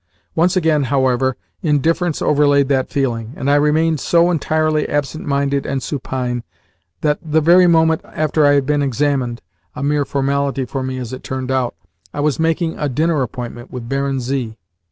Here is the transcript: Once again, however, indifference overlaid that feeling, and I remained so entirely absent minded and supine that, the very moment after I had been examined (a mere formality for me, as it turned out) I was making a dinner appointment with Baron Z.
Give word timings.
Once 0.33 0.57
again, 0.57 0.85
however, 0.85 1.37
indifference 1.61 2.23
overlaid 2.23 2.67
that 2.69 2.89
feeling, 2.89 3.33
and 3.35 3.51
I 3.51 3.55
remained 3.55 3.99
so 3.99 4.31
entirely 4.31 4.89
absent 4.89 5.27
minded 5.27 5.63
and 5.67 5.83
supine 5.83 6.43
that, 7.01 7.19
the 7.21 7.39
very 7.39 7.67
moment 7.67 8.01
after 8.03 8.43
I 8.43 8.53
had 8.53 8.65
been 8.65 8.81
examined 8.81 9.43
(a 9.75 9.83
mere 9.83 10.03
formality 10.05 10.65
for 10.65 10.81
me, 10.81 10.97
as 10.97 11.13
it 11.13 11.21
turned 11.23 11.51
out) 11.51 11.75
I 12.15 12.19
was 12.19 12.39
making 12.39 12.79
a 12.79 12.89
dinner 12.89 13.21
appointment 13.21 13.69
with 13.71 13.87
Baron 13.87 14.19
Z. 14.21 14.57